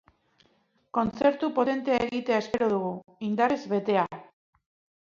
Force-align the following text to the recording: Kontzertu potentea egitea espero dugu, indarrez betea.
Kontzertu 0.99 1.49
potentea 1.59 2.01
egitea 2.09 2.41
espero 2.45 2.71
dugu, 2.75 2.91
indarrez 3.31 3.63
betea. 3.77 4.09